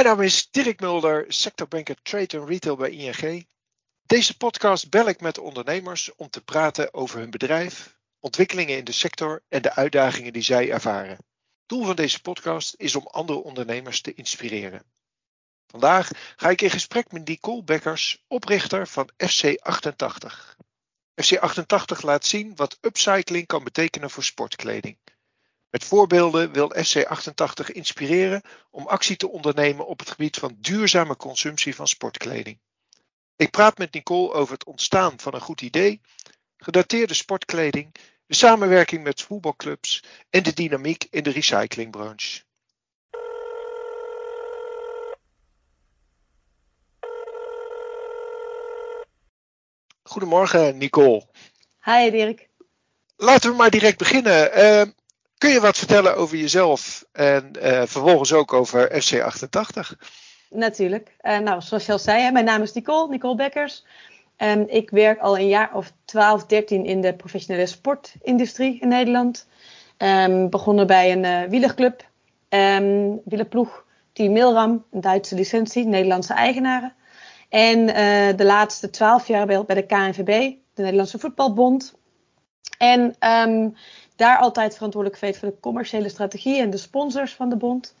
[0.00, 3.46] Mijn naam is Dirk Mulder, sectorbanker Trade and Retail bij ING.
[4.02, 8.92] Deze podcast bel ik met ondernemers om te praten over hun bedrijf, ontwikkelingen in de
[8.92, 11.18] sector en de uitdagingen die zij ervaren.
[11.66, 14.82] Doel van deze podcast is om andere ondernemers te inspireren.
[15.66, 20.56] Vandaag ga ik in gesprek met Nicole Bekkers, oprichter van FC88.
[21.22, 24.98] FC88 laat zien wat upcycling kan betekenen voor sportkleding.
[25.70, 31.74] Met voorbeelden wil FC88 inspireren om actie te ondernemen op het gebied van duurzame consumptie
[31.74, 32.58] van sportkleding.
[33.36, 36.00] Ik praat met Nicole over het ontstaan van een goed idee,
[36.56, 37.94] gedateerde sportkleding,
[38.26, 42.42] de samenwerking met voetbalclubs en de dynamiek in de recyclingbranche.
[50.02, 51.26] Goedemorgen Nicole.
[51.84, 52.48] Hi Dirk.
[53.16, 54.58] Laten we maar direct beginnen.
[54.58, 54.82] Uh,
[55.40, 59.96] kun je wat vertellen over jezelf en uh, vervolgens ook over FC88?
[60.50, 61.16] Natuurlijk.
[61.22, 63.84] Uh, nou, zoals je al zei, mijn naam is Nicole, Nicole Bekkers.
[64.66, 69.46] Ik werk al een jaar of 12, 13 in de professionele sportindustrie in Nederland.
[69.98, 72.08] Um, begonnen bij een uh, wielerclub,
[72.48, 76.94] um, wielerploeg, Team Milram, een Duitse licentie, Nederlandse eigenaren.
[77.48, 77.86] En
[78.36, 81.98] de laatste 12 jaar bij, bij de KNVB, de Nederlandse Voetbalbond.
[82.78, 83.14] En
[83.48, 83.74] um,
[84.20, 87.94] daar altijd verantwoordelijk geweest voor de commerciële strategie en de sponsors van de bond.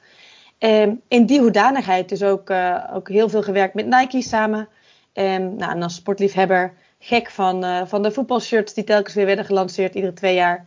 [0.58, 4.68] Um, in die hoedanigheid dus ook, uh, ook heel veel gewerkt met Nike samen.
[5.14, 9.44] Um, nou, en als sportliefhebber gek van, uh, van de voetbalshirts die telkens weer werden
[9.44, 10.66] gelanceerd, iedere twee jaar.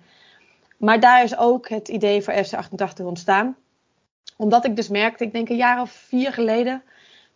[0.78, 3.56] Maar daar is ook het idee voor FC88 ontstaan.
[4.38, 6.84] Omdat ik dus merkte, ik denk een jaar of vier geleden,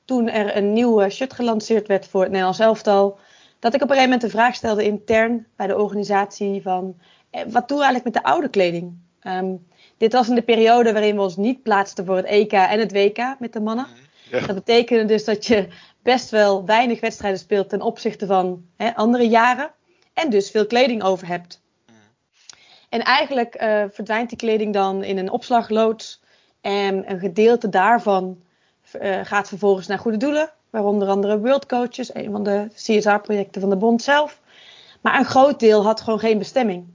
[0.06, 3.20] toen er een nieuwe shirt gelanceerd werd voor het Nederlands elftal,
[3.60, 7.06] dat ik op een gegeven moment de vraag stelde intern bij de organisatie van eh,
[7.48, 8.98] wat doen we eigenlijk met de oude kleding?
[9.24, 12.80] Um, dit was in de periode waarin we ons niet plaatsten voor het EK en
[12.80, 13.88] het WK met de mannen.
[14.32, 14.40] Ja.
[14.40, 15.68] Dat betekende dus dat je
[16.02, 19.72] best wel weinig wedstrijden speelt ten opzichte van hè, andere jaren.
[20.14, 21.62] En dus veel kleding over hebt.
[22.90, 26.22] En eigenlijk uh, verdwijnt die kleding dan in een opslagloods.
[26.62, 28.42] En een gedeelte daarvan
[29.02, 30.52] uh, gaat vervolgens naar goede doelen.
[30.70, 34.42] Waaronder andere World Coaches, een van de CSR-projecten van de bond zelf.
[35.02, 36.86] Maar een groot deel had gewoon geen bestemming.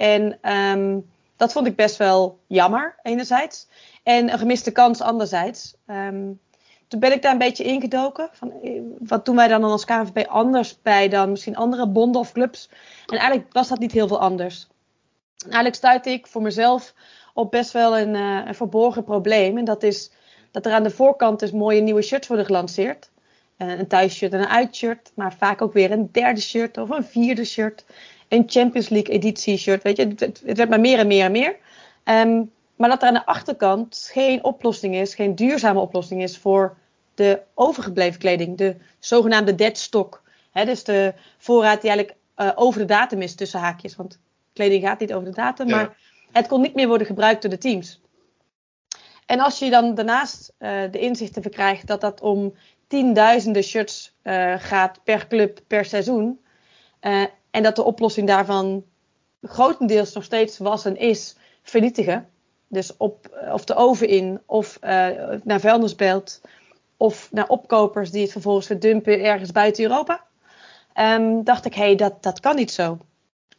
[0.00, 3.68] En um, dat vond ik best wel jammer, enerzijds.
[4.02, 5.74] En een gemiste kans, anderzijds.
[5.86, 6.40] Um,
[6.88, 8.28] toen ben ik daar een beetje ingedoken.
[8.32, 8.52] Van,
[8.98, 12.70] wat doen wij dan als KNVB anders bij dan misschien andere bonden of clubs?
[13.06, 14.66] En eigenlijk was dat niet heel veel anders.
[15.36, 16.94] En eigenlijk stuitte ik voor mezelf
[17.34, 19.58] op best wel een, uh, een verborgen probleem.
[19.58, 20.10] En dat is
[20.50, 23.10] dat er aan de voorkant dus mooie nieuwe shirts worden gelanceerd.
[23.58, 25.12] Uh, een thuisshirt en een uitshirt.
[25.14, 27.84] Maar vaak ook weer een derde shirt of een vierde shirt
[28.30, 29.82] een Champions League editie shirt.
[29.82, 31.56] Weet je, het, het werd maar meer en meer en meer.
[32.04, 36.76] Um, maar dat er aan de achterkant geen oplossing is, geen duurzame oplossing is voor
[37.14, 38.56] de overgebleven kleding.
[38.56, 40.22] De zogenaamde dead stock.
[40.50, 43.96] He, dus de voorraad die eigenlijk uh, over de datum is tussen haakjes.
[43.96, 44.18] Want
[44.52, 45.76] kleding gaat niet over de datum, ja.
[45.76, 45.96] maar
[46.32, 48.00] het kon niet meer worden gebruikt door de teams.
[49.26, 52.54] En als je dan daarnaast uh, de inzichten verkrijgt dat dat om
[52.86, 56.40] tienduizenden shirts uh, gaat per club per seizoen.
[57.50, 58.84] En dat de oplossing daarvan
[59.42, 62.28] grotendeels nog steeds was en is vernietigen.
[62.68, 64.90] Dus op, of de oven in, of uh,
[65.44, 66.40] naar vuilnisbelt,
[66.96, 70.24] of naar opkopers die het vervolgens verdumpen ergens buiten Europa.
[70.94, 72.98] Um, dacht ik, hé, hey, dat, dat kan niet zo.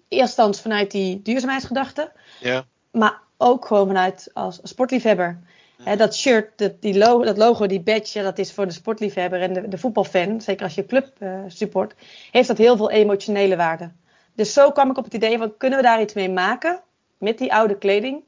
[0.08, 2.66] Eerstens vanuit die duurzaamheidsgedachte, ja.
[2.92, 5.40] maar ook gewoon vanuit als sportliefhebber.
[5.84, 9.42] He, dat shirt, dat, die logo, dat logo, die badge, dat is voor de sportliefhebber
[9.42, 11.94] en de, de voetbalfan, zeker als je club uh, support,
[12.32, 13.92] heeft dat heel veel emotionele waarde.
[14.36, 16.82] Dus zo kwam ik op het idee van, kunnen we daar iets mee maken
[17.18, 18.24] met die oude kleding,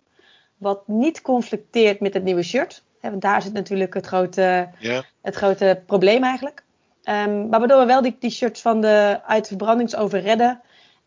[0.58, 2.84] wat niet conflicteert met het nieuwe shirt.
[3.00, 4.70] He, want daar zit natuurlijk het grote,
[5.22, 6.64] het grote probleem eigenlijk.
[7.04, 10.62] Um, maar waardoor we wel die, die shirts van de uit verbrandingsoven redden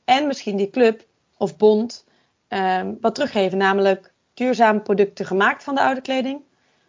[0.05, 1.05] en misschien die club
[1.37, 2.05] of bond
[2.49, 6.41] um, wat teruggeven, namelijk duurzame producten gemaakt van de oude kleding.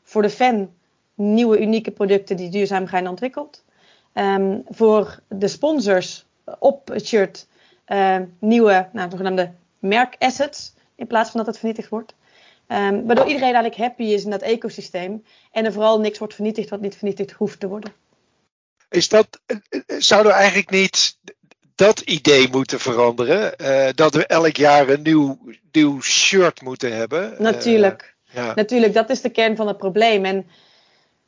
[0.03, 0.73] Voor de fan
[1.13, 3.63] nieuwe unieke producten die duurzaam zijn ontwikkeld.
[4.13, 6.25] Um, voor de sponsors
[6.59, 7.47] op het shirt
[7.87, 10.73] uh, nieuwe, nou, zogenaamde merkassets.
[10.95, 12.13] In plaats van dat het vernietigd wordt.
[12.67, 15.23] Um, waardoor iedereen eigenlijk happy is in dat ecosysteem.
[15.51, 17.93] En er vooral niks wordt vernietigd wat niet vernietigd hoeft te worden.
[18.89, 19.39] Is dat,
[19.87, 21.17] zouden we eigenlijk niet
[21.77, 23.53] dat idee moeten veranderen.
[23.61, 25.37] Uh, dat we elk jaar een nieuw,
[25.71, 27.35] nieuw shirt moeten hebben.
[27.39, 28.15] Natuurlijk.
[28.27, 28.53] Uh, ja.
[28.55, 30.25] Natuurlijk, dat is de kern van het probleem.
[30.25, 30.45] En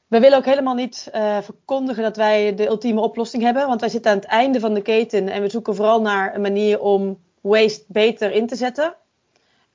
[0.07, 3.67] we willen ook helemaal niet uh, verkondigen dat wij de ultieme oplossing hebben.
[3.67, 6.41] Want wij zitten aan het einde van de keten en we zoeken vooral naar een
[6.41, 8.95] manier om waste beter in te zetten.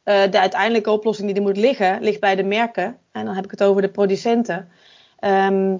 [0.04, 2.98] de uiteindelijke oplossing die er moet liggen, ligt bij de merken.
[3.12, 4.68] En dan heb ik het over de producenten.
[5.18, 5.76] Ehm,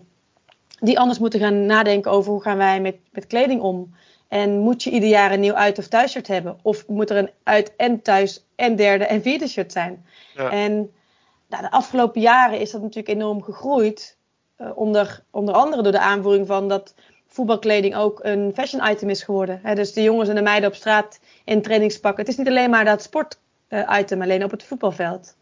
[0.80, 3.94] die anders moeten gaan nadenken over hoe gaan wij met, met kleding om.
[4.34, 6.58] En moet je ieder jaar een nieuw uit- of thuisshirt hebben?
[6.62, 10.06] Of moet er een uit- en thuis- en derde en vierde shirt zijn?
[10.34, 10.50] Ja.
[10.50, 10.72] En
[11.48, 14.16] nou, de afgelopen jaren is dat natuurlijk enorm gegroeid.
[14.58, 16.94] Uh, onder, onder andere door de aanvoering van dat
[17.26, 19.60] voetbalkleding ook een fashion item is geworden.
[19.74, 22.20] dus de jongens en de meiden op straat in trainingspakken.
[22.24, 23.38] Het is niet alleen maar dat sport
[23.68, 25.36] uh, item, alleen op het voetbalveld.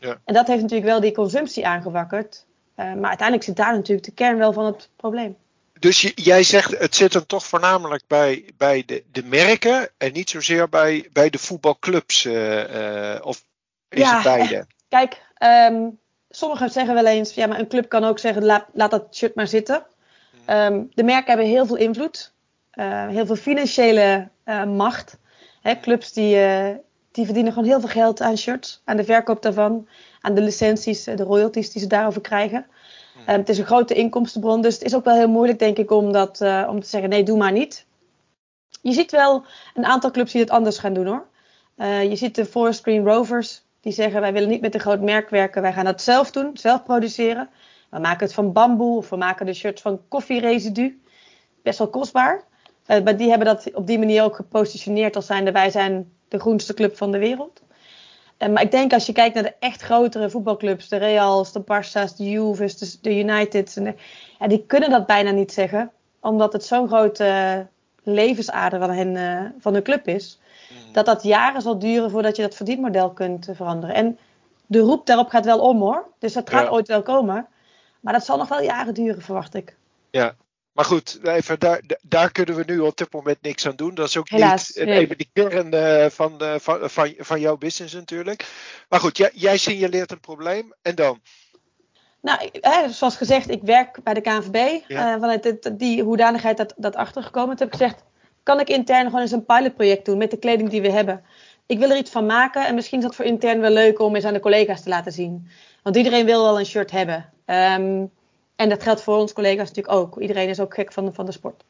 [0.00, 0.20] Ja.
[0.24, 2.46] En dat heeft natuurlijk wel die consumptie aangewakkerd.
[2.76, 5.36] Uh, maar uiteindelijk zit daar natuurlijk de kern wel van het probleem.
[5.78, 10.12] Dus je, jij zegt het zit hem toch voornamelijk bij, bij de, de merken en
[10.12, 12.24] niet zozeer bij, bij de voetbalclubs?
[12.24, 13.44] Uh, of
[13.88, 14.66] is ja, het beide?
[14.88, 15.22] Kijk,
[15.72, 15.98] um,
[16.30, 19.34] sommigen zeggen wel eens, ja, maar een club kan ook zeggen, laat, laat dat shirt
[19.34, 19.86] maar zitten.
[20.50, 22.32] Um, de merken hebben heel veel invloed,
[22.74, 24.28] uh, heel veel financiële
[24.66, 25.18] macht.
[25.62, 26.38] Hè, clubs die,
[27.12, 29.88] die verdienen gewoon heel veel geld aan shirts, aan de verkoop daarvan,
[30.20, 32.66] aan de licenties, de royalties die ze daarover krijgen.
[33.28, 35.90] Um, het is een grote inkomstenbron, dus het is ook wel heel moeilijk, denk ik,
[35.90, 37.86] om, dat, om te zeggen: nee, doe maar niet.
[38.82, 41.26] Je ziet wel een aantal clubs die het anders gaan doen hoor.
[42.02, 45.30] je ziet de Forest Green Rovers, die zeggen: wij willen niet met een groot merk
[45.30, 47.48] werken, wij gaan dat zelf doen, zelf produceren.
[47.90, 51.00] We maken het van bamboe of we maken de shirts van koffieresidu.
[51.62, 52.44] Best wel kostbaar.
[52.86, 56.38] Uh, maar die hebben dat op die manier ook gepositioneerd als zijnde wij zijn de
[56.38, 57.62] groenste club van de wereld.
[58.38, 61.60] Uh, maar ik denk als je kijkt naar de echt grotere voetbalclubs, de Reals, de
[61.60, 63.94] Barça's, de Juves, de, de Uniteds, de,
[64.38, 65.90] ja, die kunnen dat bijna niet zeggen.
[66.20, 67.66] Omdat het zo'n grote
[68.02, 70.40] levensader van, hen, uh, van hun club is.
[70.70, 70.92] Mm.
[70.92, 73.94] Dat dat jaren zal duren voordat je dat verdienmodel kunt veranderen.
[73.94, 74.18] En
[74.66, 76.06] de roep daarop gaat wel om hoor.
[76.18, 76.70] Dus dat gaat ja.
[76.70, 77.46] ooit wel komen.
[78.00, 79.76] Maar dat zal nog wel jaren duren, verwacht ik.
[80.10, 80.34] Ja,
[80.76, 83.94] maar goed, even daar, daar kunnen we nu op dit moment niks aan doen.
[83.94, 84.98] Dat is ook Helaas, niet nee.
[84.98, 88.46] even de kern uh, van, uh, van, van, van jouw business natuurlijk.
[88.88, 91.20] Maar goed, jij, jij signaleert een probleem en dan?
[92.20, 94.82] Nou, hè, zoals gezegd, ik werk bij de KNVB.
[94.88, 95.14] Ja.
[95.14, 97.56] Uh, vanuit die hoedanigheid dat, dat achtergekomen.
[97.56, 98.04] Toen heb ik gezegd,
[98.42, 101.24] kan ik intern gewoon eens een pilotproject doen met de kleding die we hebben.
[101.66, 104.14] Ik wil er iets van maken en misschien is dat voor intern wel leuk om
[104.14, 105.48] eens aan de collega's te laten zien.
[105.82, 107.32] Want iedereen wil wel een shirt hebben.
[107.46, 108.10] Um,
[108.56, 110.20] en dat geldt voor ons collega's natuurlijk ook.
[110.20, 111.64] Iedereen is ook gek van, van de sport.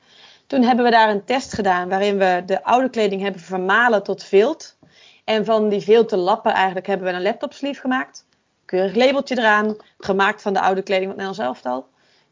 [0.47, 4.23] Toen hebben we daar een test gedaan waarin we de oude kleding hebben vermalen tot
[4.23, 4.77] vilt.
[5.25, 8.27] En van die vilte lappen eigenlijk hebben we een laptop sleeve gemaakt.
[8.65, 11.89] Keurig labeltje eraan, gemaakt van de oude kleding van Nederlands elftal.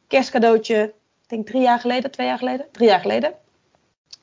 [0.07, 0.83] Kerstcadeautje,
[1.23, 3.35] ik denk drie jaar geleden, twee jaar geleden, drie jaar geleden.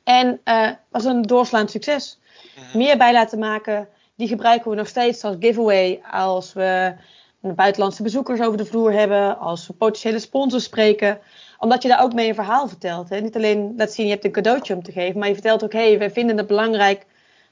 [0.03, 2.19] En uh, was een doorslaand succes.
[2.55, 2.77] Mhm.
[2.77, 3.87] Meer bij laten maken.
[4.15, 6.93] Die gebruiken we nog steeds als giveaway als we
[7.41, 11.19] buitenlandse bezoekers over de vloer hebben, als potentiële sponsors spreken.
[11.59, 13.09] Omdat je daar ook mee een verhaal vertelt.
[13.09, 13.19] Hè?
[13.19, 15.73] Niet alleen laat zien je hebt een cadeautje om te geven, maar je vertelt ook,
[15.73, 17.05] hé, hey, wij vinden het belangrijk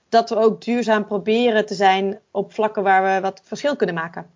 [0.09, 4.30] dat we ook duurzaam proberen te zijn op vlakken waar we wat verschil kunnen maken.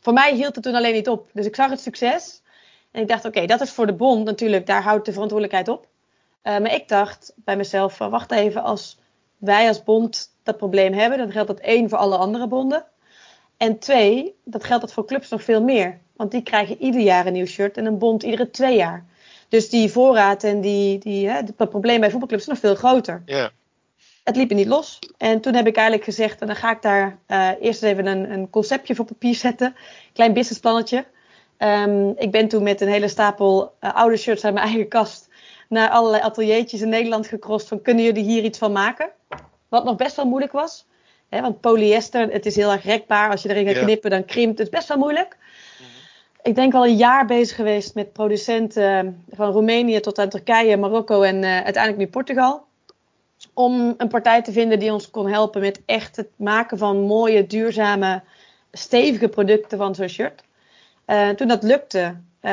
[0.00, 1.30] Voor mij hield het toen alleen niet op.
[1.32, 2.42] Dus ik zag het succes
[2.90, 5.86] en ik dacht, oké, dat is voor de bond natuurlijk, daar houdt de verantwoordelijkheid op.
[6.42, 8.98] Uh, maar ik dacht bij mezelf, wacht even, als
[9.36, 12.86] wij als bond dat probleem hebben, dan geldt dat één voor alle andere bonden.
[13.56, 15.98] En twee, dat geldt dat voor clubs nog veel meer.
[16.16, 19.04] Want die krijgen ieder jaar een nieuw shirt en een bond iedere twee jaar.
[19.48, 23.22] Dus die voorraad en die, die, hè, het probleem bij voetbalclubs is nog veel groter.
[23.26, 23.50] Ja.
[24.24, 24.98] Het liep er niet los.
[25.16, 28.32] En toen heb ik eigenlijk gezegd, en dan ga ik daar uh, eerst even een,
[28.32, 29.76] een conceptje voor papier zetten.
[30.12, 31.04] Klein businessplannetje.
[31.58, 35.28] Um, ik ben toen met een hele stapel uh, oude shirts uit mijn eigen kast
[35.68, 39.10] naar allerlei ateliertjes in Nederland gecrossed van kunnen jullie hier iets van maken?
[39.68, 40.86] Wat nog best wel moeilijk was
[41.28, 43.30] want polyester, het is heel erg rekbaar.
[43.30, 44.70] Als je erin gaat knippen, dan krimpt het.
[44.70, 45.36] best wel moeilijk.
[45.78, 45.88] Mhm.
[46.42, 51.22] Ik denk al een jaar bezig geweest met producenten van Roemenië tot aan Turkije, Marokko
[51.22, 52.64] en uh, uiteindelijk nu Portugal.
[53.54, 57.46] Om een partij te vinden die ons kon helpen met echt het maken van mooie,
[57.46, 58.22] duurzame,
[58.72, 60.42] stevige producten van zo'n shirt.
[61.06, 62.52] Uh, toen dat lukte, uh,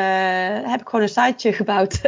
[0.71, 2.01] heb ik gewoon een siteje gebouwd.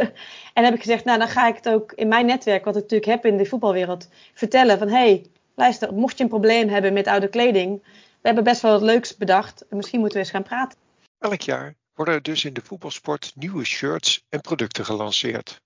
[0.54, 2.82] en heb ik gezegd, nou dan ga ik het ook in mijn netwerk, wat ik
[2.82, 7.06] natuurlijk heb in de voetbalwereld, vertellen van hey, luister, mocht je een probleem hebben met
[7.06, 7.82] oude kleding,
[8.26, 9.64] we hebben best wel wat leuks bedacht.
[9.70, 10.78] Misschien moeten we eens gaan praten.
[11.18, 15.60] Elk jaar worden er dus in de voetbalsport nieuwe shirts en producten gelanceerd,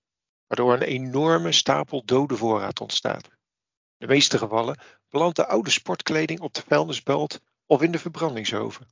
[0.47, 3.25] waardoor een enorme stapel dode voorraad ontstaat.
[3.25, 4.78] In de meeste gevallen
[5.09, 8.87] belandt de oude sportkleding op de vuilnisbelt of in de verbrandingsoven.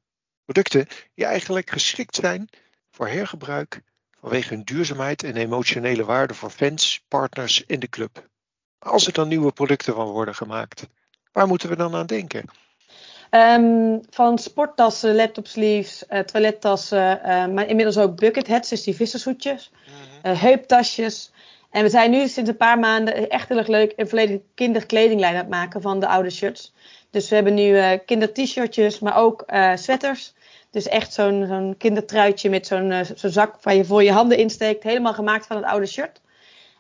[0.45, 2.49] Producten die eigenlijk geschikt zijn
[2.91, 3.83] voor hergebruik
[4.21, 8.29] vanwege hun duurzaamheid en emotionele waarde voor fans, partners en de club.
[8.79, 10.89] Als er dan nieuwe producten van worden gemaakt,
[11.33, 12.45] waar moeten we dan aan denken?
[13.31, 18.95] Um, van sporttassen, laptop sleeves, uh, toilettassen, uh, maar inmiddels ook bucket hats, dus die
[18.95, 21.33] vissershoedjes, mm uh, heuptasjes.
[21.71, 25.33] En we zijn nu sinds een paar maanden echt heel erg leuk een volledige kinderkledinglijn
[25.33, 26.75] aan het maken van de oude shirts.
[27.11, 29.45] Dus we hebben nu kinder-t-shirtjes, maar ook
[29.75, 30.35] sweaters.
[30.71, 34.83] Dus echt zo'n zo'n kindertruitje met zo'n zo'n zak waar je voor je handen insteekt.
[34.83, 36.21] Helemaal gemaakt van het oude shirt.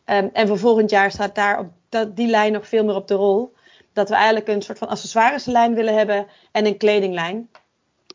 [0.06, 3.08] Um, en voor volgend jaar staat daar op dat, die lijn nog veel meer op
[3.08, 3.54] de rol.
[3.92, 7.48] Dat we eigenlijk een soort van accessoireslijn willen hebben en een kledinglijn.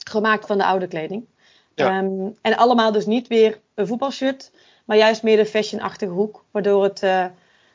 [0.08, 1.26] Gemaakt van de oude kleding.
[1.76, 1.98] Ja.
[1.98, 4.52] Um, en allemaal dus niet weer een voetbalshirt,
[4.86, 6.44] maar juist meer de fashionachtige hoek.
[6.52, 7.26] Waardoor het, uh,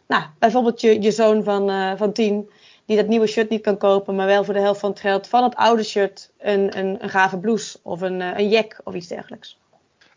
[0.06, 2.50] nou, bijvoorbeeld je, je zoon van, uh, van tien,
[2.86, 5.26] die dat nieuwe shirt niet kan kopen, maar wel voor de helft van het geld
[5.26, 8.94] van het oude shirt een, een, een gave blouse of een, uh, een jack of
[8.94, 9.58] iets dergelijks.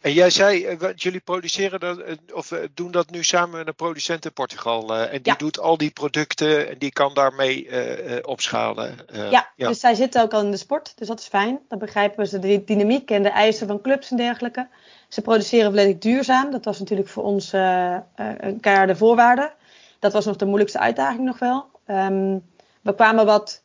[0.01, 2.03] En jij zei, jullie produceren dat,
[2.33, 4.95] of doen dat nu samen met een producent in Portugal.
[4.95, 5.37] en die ja.
[5.37, 8.97] doet al die producten en die kan daarmee uh, opschalen.
[9.13, 11.59] Uh, ja, ja, dus zij zitten ook al in de sport, dus dat is fijn.
[11.67, 14.67] Dan begrijpen ze de dynamiek en de eisen van clubs en dergelijke.
[15.09, 16.51] Ze produceren volledig duurzaam.
[16.51, 19.53] Dat was natuurlijk voor ons een keiharde voorwaarde.
[19.99, 21.69] Dat was nog de moeilijkste uitdaging nog wel.
[21.87, 22.43] Um,
[22.81, 23.63] we kwamen wat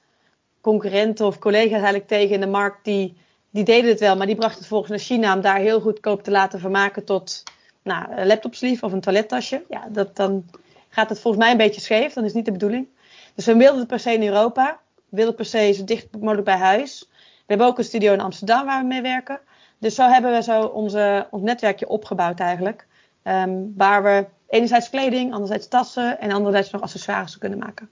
[0.60, 3.16] concurrenten of collega's eigenlijk tegen in de markt die
[3.56, 6.22] die deden het wel, maar die brachten het volgens naar China om daar heel goedkoop
[6.22, 7.42] te laten vermaken tot
[7.82, 9.62] nou, een laptopsleeve of een toilettasje.
[9.68, 10.44] Ja, dat, dan
[10.88, 12.12] gaat het volgens mij een beetje scheef.
[12.12, 12.86] Dan is niet de bedoeling.
[13.34, 14.80] Dus we wilden het per se in Europa.
[14.94, 17.06] We wilden per se zo dicht mogelijk bij huis.
[17.18, 19.40] We hebben ook een studio in Amsterdam waar we mee werken.
[19.78, 22.86] Dus zo hebben we zo onze, ons netwerkje opgebouwd eigenlijk.
[23.22, 27.90] Um, waar we enerzijds kleding, anderzijds tassen en anderzijds nog accessoires kunnen maken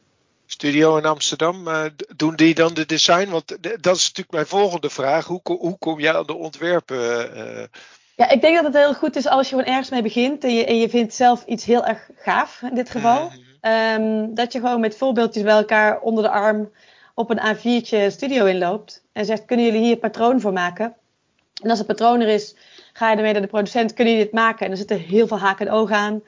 [0.55, 1.69] studio in Amsterdam.
[1.69, 1.85] Uh,
[2.17, 3.31] doen die dan de design?
[3.31, 3.49] Want
[3.81, 5.27] dat is natuurlijk mijn volgende vraag.
[5.27, 6.97] Hoe, hoe kom jij aan de ontwerpen?
[6.97, 7.65] Uh...
[8.17, 10.55] Ja, ik denk dat het heel goed is als je gewoon ergens mee begint en
[10.55, 13.31] je, en je vindt zelf iets heel erg gaaf in dit geval.
[13.31, 13.71] Mm.
[13.71, 16.71] Um, dat je gewoon met voorbeeldjes bij elkaar onder de arm
[17.15, 20.95] op een A4'tje studio inloopt en zegt: Kunnen jullie hier een patroon voor maken?
[21.63, 22.55] En als het patroon er is,
[22.93, 24.67] ga je ermee naar de producent: Kunnen jullie dit maken?
[24.67, 26.23] En er zitten heel veel haken en ogen aan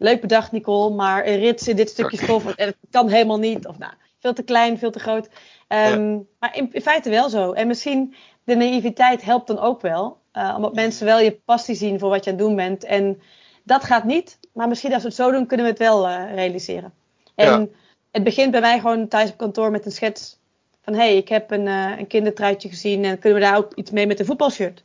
[0.00, 3.66] leuk bedacht Nicole, maar een rits in dit stukje stof, het kan helemaal niet.
[3.66, 5.26] Of nou, veel te klein, veel te groot.
[5.68, 6.20] Um, ja.
[6.38, 7.52] Maar in, in, feite wel zo.
[7.52, 8.14] En misschien
[8.44, 10.18] de naïviteit helpt dan ook wel.
[10.32, 12.84] Uh, omdat mensen wel je passie zien voor wat je aan het doen bent.
[12.84, 13.20] En
[13.64, 16.34] dat gaat niet, maar misschien als we het zo doen, kunnen we het wel uh,
[16.34, 16.92] realiseren.
[17.34, 17.66] En ja.
[18.10, 20.38] het begint bij mij gewoon thuis op kantoor met een schets
[20.82, 23.74] van hé, hey, ik heb een, uh, een kindertruitje gezien en kunnen we daar ook
[23.74, 24.82] iets mee met een voetbalshirt?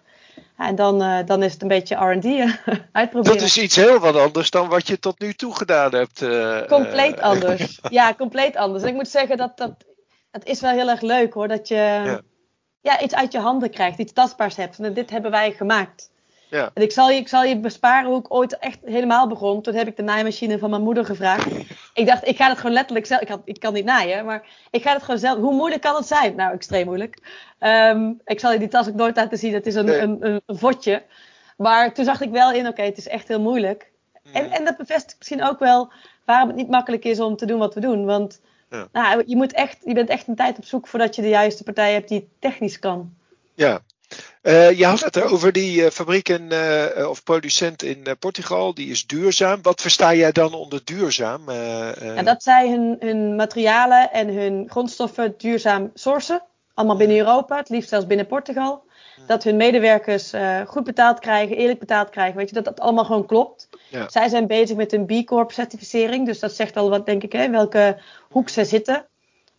[0.57, 2.25] En dan, uh, dan is het een beetje RD
[2.91, 3.37] uitproberen.
[3.37, 6.21] Dat is iets heel wat anders dan wat je tot nu toe gedaan hebt.
[6.21, 7.79] Uh, compleet anders.
[7.89, 8.83] ja, compleet anders.
[8.83, 9.73] En ik moet zeggen dat dat,
[10.31, 11.47] dat is wel heel erg leuk hoor.
[11.47, 12.21] Dat je ja.
[12.81, 14.79] ja iets uit je handen krijgt, iets tastbaars hebt.
[14.79, 16.13] En dit hebben wij gemaakt.
[16.49, 16.71] Ja.
[16.73, 19.61] En ik zal, je, ik zal je besparen hoe ik ooit echt helemaal begon.
[19.61, 21.47] Toen heb ik de naaimachine van mijn moeder gevraagd.
[21.95, 23.21] Ik dacht, ik ga het gewoon letterlijk zelf.
[23.21, 25.39] Ik, had, ik kan niet naaien, maar ik ga het gewoon zelf.
[25.39, 26.35] Hoe moeilijk kan het zijn?
[26.35, 27.17] Nou, extreem moeilijk.
[27.59, 29.53] Um, ik zal je die tas ook nooit laten zien.
[29.53, 29.99] Het is een, nee.
[29.99, 31.03] een, een, een, vodje.
[31.57, 33.91] Maar toen zag ik wel in, oké, okay, het is echt heel moeilijk.
[34.23, 34.33] Mm.
[34.33, 35.91] En, en dat bevestigt misschien ook wel
[36.25, 38.05] waarom het niet makkelijk is om te doen wat we doen.
[38.05, 38.87] Want ja.
[38.91, 41.63] nou, je, moet echt, je bent echt een tijd op zoek voordat je de juiste
[41.63, 43.13] partij hebt die technisch kan.
[43.53, 43.81] Ja,
[44.41, 48.89] uh, je had het over die uh, fabriek in, uh, of producent in Portugal, die
[48.89, 49.61] is duurzaam.
[49.61, 51.51] Wat versta jij dan onder duurzaam?
[51.51, 56.41] Ja, dat zij hun, hun, materialen en hun grondstoffen duurzaam sourcen.
[56.73, 58.83] Allemaal binnen Europa, het liefst zelfs binnen Portugal.
[59.27, 60.33] Dat hun medewerkers
[60.65, 62.37] goed betaald krijgen, eerlijk betaald krijgen.
[62.37, 63.69] Weet je, dat dat allemaal gewoon klopt.
[63.89, 64.09] Ja.
[64.09, 66.25] Zij zijn bezig met een B Corp certificering.
[66.25, 67.97] Dus dat zegt al wat, denk ik, hè, welke
[68.29, 69.05] hoek ze zitten.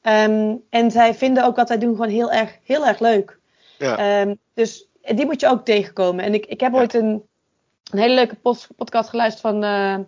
[0.02, 3.38] Um, en zij vinden ook wat wij doen gewoon heel erg, heel erg leuk.
[3.78, 4.20] Ja.
[4.20, 6.24] Um, dus die moet je ook tegenkomen.
[6.24, 6.78] En ik, ik heb ja.
[6.78, 7.22] ooit een,
[7.90, 8.36] een hele leuke
[8.76, 9.98] podcast geluisterd van uh,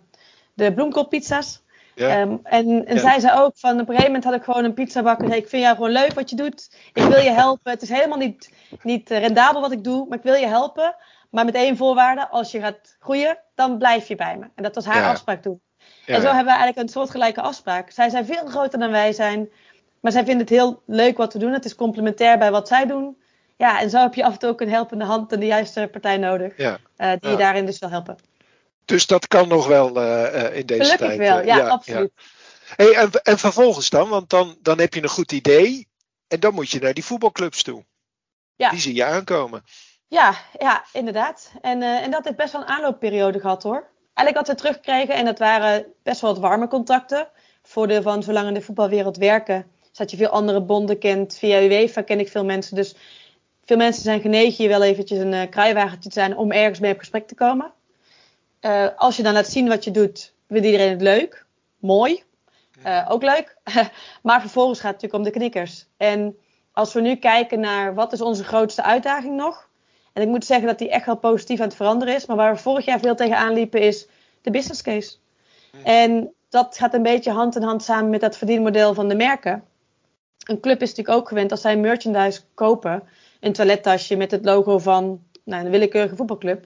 [0.53, 1.61] de bloemkoolpizza's.
[1.95, 2.21] Ja.
[2.21, 3.01] Um, en en ja.
[3.01, 5.39] zij zei ook van op een gegeven moment had ik gewoon een pizzabak en zei
[5.39, 6.71] ik vind jou gewoon leuk wat je doet.
[6.93, 7.71] Ik wil je helpen.
[7.71, 8.51] Het is helemaal niet,
[8.83, 10.95] niet rendabel wat ik doe, maar ik wil je helpen.
[11.29, 14.45] Maar met één voorwaarde, als je gaat groeien, dan blijf je bij me.
[14.55, 15.09] En dat was haar ja.
[15.09, 15.61] afspraak toen.
[16.05, 16.15] Ja.
[16.15, 17.91] En zo hebben we eigenlijk een soortgelijke afspraak.
[17.91, 19.49] Zij zijn veel groter dan wij zijn.
[19.99, 21.53] Maar zij vinden het heel leuk wat we doen.
[21.53, 23.17] Het is complementair bij wat zij doen.
[23.59, 25.89] Ja, en zo heb je af en toe ook een helpende hand en de juiste
[25.91, 26.57] partij nodig.
[26.57, 26.71] Ja.
[26.97, 27.29] Uh, die ja.
[27.29, 28.17] je daarin dus wil helpen.
[28.85, 31.11] Dus dat kan nog wel uh, in deze Gelukkig tijd.
[31.11, 32.11] Gelukkig wel, ja, ja absoluut.
[32.75, 35.87] Hey, en, en, vervolgens dan, want dan, dan heb je een goed idee.
[36.27, 37.85] En dan moet je naar die voetbalclubs toe.
[38.55, 38.69] Ja.
[38.69, 39.63] Die zie je aankomen.
[40.07, 41.51] Ja, ja inderdaad.
[41.61, 43.87] En, uh, en dat heeft best wel een aanloopperiode gehad hoor.
[44.13, 47.27] Eigenlijk wat we terugkregen, en dat waren best wel wat warme contacten.
[47.63, 51.37] Voordeel van zolang in de voetbalwereld werken, dat je veel andere bonden kent.
[51.37, 52.75] Via UEFA ken ik veel mensen.
[52.75, 52.95] Dus
[53.69, 56.91] veel mensen zijn genegen je wel eventjes een uh, kruiwagentje te zijn om ergens mee
[56.91, 57.71] op gesprek te komen.
[58.61, 61.45] Uh, als je dan laat zien wat je doet, vindt iedereen het leuk.
[61.79, 62.23] Mooi.
[62.85, 63.57] Uh, ook leuk.
[64.27, 65.87] maar vervolgens gaat het natuurlijk om de knikkers.
[65.97, 66.37] En
[66.71, 69.69] als we nu kijken naar wat is onze grootste uitdaging nog.
[70.13, 72.25] En ik moet zeggen dat die echt wel positief aan het veranderen is.
[72.25, 74.07] Maar waar we vorig jaar veel tegenaan liepen is
[74.41, 75.15] de business case.
[75.83, 79.63] En dat gaat een beetje hand in hand samen met dat verdienmodel van de merken.
[80.45, 83.03] Een club is natuurlijk ook gewend als zij merchandise kopen
[83.39, 86.65] een toilettasje met het logo van nou, een willekeurige voetbalclub.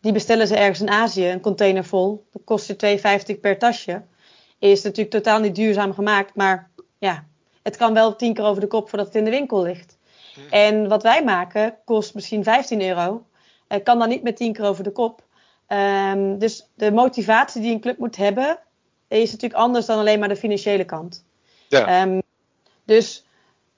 [0.00, 2.26] Die bestellen ze ergens in Azië, een container vol.
[2.30, 3.00] Dat kost je
[3.34, 4.02] 2,50 per tasje.
[4.58, 7.24] Is natuurlijk totaal niet duurzaam gemaakt, maar ja,
[7.62, 9.98] het kan wel tien keer over de kop voordat het in de winkel ligt.
[10.50, 13.26] En wat wij maken kost misschien 15 euro.
[13.68, 15.24] Het kan dan niet met tien keer over de kop.
[15.68, 18.58] Um, dus de motivatie die een club moet hebben,
[19.08, 21.24] is natuurlijk anders dan alleen maar de financiële kant.
[21.68, 22.02] Ja.
[22.02, 22.22] Um,
[22.84, 23.24] dus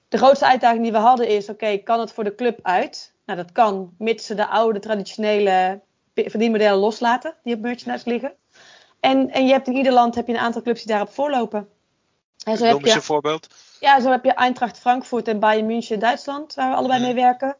[0.07, 3.13] de grootste uitdaging die we hadden is: oké, kan het voor de club uit?
[3.25, 5.81] Nou, dat kan, mits ze de oude traditionele
[6.13, 8.33] verdienmodellen loslaten die op merchandise liggen.
[8.99, 11.69] En, en je hebt in ieder land heb je een aantal clubs die daarop voorlopen.
[12.43, 13.47] En zo Noem eens een voorbeeld.
[13.79, 17.07] Ja, zo heb je Eintracht Frankfurt en Bayern München in Duitsland, waar we allebei mhm.
[17.07, 17.57] mee werken.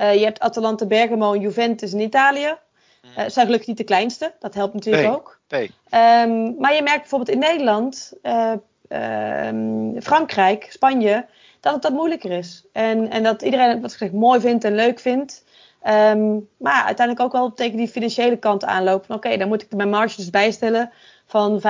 [0.00, 2.56] Uh, je hebt Atalanta Bergamo en Juventus in Italië.
[3.04, 5.40] Uh, zijn gelukkig niet de kleinste, dat helpt natuurlijk ook.
[5.48, 5.64] Nee.
[5.64, 8.52] Um, maar je merkt bijvoorbeeld in Nederland, uh,
[8.88, 11.26] uh, Frankrijk, Spanje,
[11.64, 12.64] dat het dat moeilijker is.
[12.72, 15.44] En, en dat iedereen het wat gezegd mooi vindt en leuk vindt.
[15.86, 19.14] Um, maar uiteindelijk ook wel tegen die financiële kant aanlopen.
[19.14, 20.92] Oké, dan moet ik mijn marge dus bijstellen
[21.26, 21.62] van 500%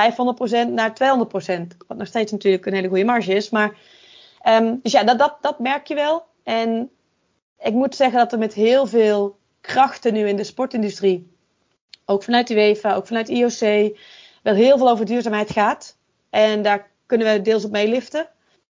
[0.68, 1.76] naar 200%.
[1.86, 3.50] Wat nog steeds natuurlijk een hele goede marge is.
[3.50, 3.76] Maar,
[4.48, 6.24] um, dus ja, dat, dat, dat merk je wel.
[6.42, 6.90] En
[7.58, 11.36] ik moet zeggen dat er met heel veel krachten nu in de sportindustrie,
[12.04, 13.96] ook vanuit de UEFA, ook vanuit IOC,
[14.42, 15.96] wel heel veel over duurzaamheid gaat.
[16.30, 18.28] En daar kunnen we deels op meeliften.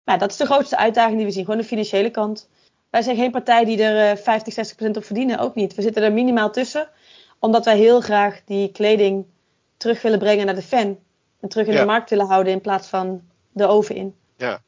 [0.08, 2.48] Maar dat is de grootste uitdaging die we zien, gewoon de financiële kant.
[2.90, 5.74] Wij zijn geen partij die er 50, eh, 60% op verdienen, ook niet.
[5.74, 6.88] We zitten er minimaal tussen,
[7.38, 9.26] omdat wij heel graag die kleding
[9.76, 10.98] terug willen brengen naar de fan.
[11.40, 13.22] En terug in de markt willen houden in plaats van
[13.52, 14.14] de oven in.
[14.36, 14.62] Ja,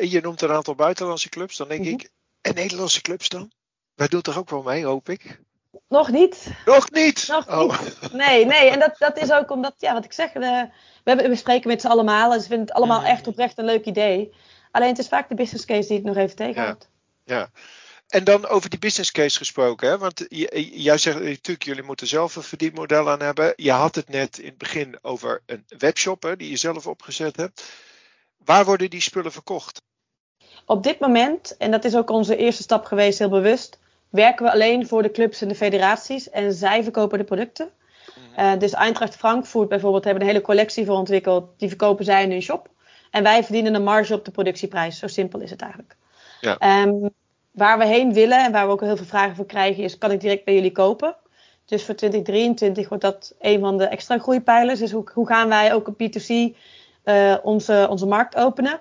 [0.00, 1.56] je noemt een aantal buitenlandse clubs.
[1.56, 1.92] Dan denk mhm.
[1.92, 2.10] ik,
[2.40, 3.50] en Nederlandse clubs dan?
[3.94, 5.40] Wij doen er ook wel mee, hoop ik.
[5.88, 6.50] Nog niet.
[6.64, 7.28] Nog niet?
[7.28, 7.80] Nog oh.
[7.80, 8.12] niet.
[8.12, 8.70] Nee, nee.
[8.70, 10.68] En dat, dat is ook omdat, ja, wat ik zeg, we,
[11.04, 12.32] hebben, we spreken met z'n allemaal.
[12.32, 14.32] En ze vinden het allemaal echt oprecht een leuk idee.
[14.74, 16.88] Alleen het is vaak de business case die het nog even tegenhoudt.
[17.24, 17.38] Ja.
[17.38, 17.50] ja.
[18.08, 19.88] En dan over die business case gesproken.
[19.88, 19.98] Hè?
[19.98, 23.52] Want jij zegt natuurlijk, jullie moeten zelf een verdienmodel aan hebben.
[23.56, 27.36] Je had het net in het begin over een webshop hè, die je zelf opgezet
[27.36, 27.64] hebt.
[28.44, 29.82] Waar worden die spullen verkocht?
[30.66, 34.52] Op dit moment, en dat is ook onze eerste stap geweest, heel bewust, werken we
[34.52, 37.70] alleen voor de clubs en de federaties en zij verkopen de producten.
[38.38, 41.58] Uh, dus Eintracht Frankfurt bijvoorbeeld hebben een hele collectie voor ontwikkeld.
[41.58, 42.72] Die verkopen zij in hun shop.
[43.14, 44.98] En wij verdienen een marge op de productieprijs.
[44.98, 45.96] Zo simpel is het eigenlijk.
[46.40, 46.82] Ja.
[46.82, 47.10] Um,
[47.50, 50.10] waar we heen willen en waar we ook heel veel vragen voor krijgen, is: kan
[50.10, 51.16] ik direct bij jullie kopen?
[51.64, 54.78] Dus voor 2023 wordt dat een van de extra groeipijlers.
[54.78, 56.52] Dus hoe, hoe gaan wij ook op B2C uh,
[57.02, 58.80] eh, onze, onze markt openen?